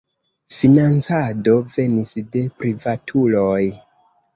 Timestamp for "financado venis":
0.59-2.17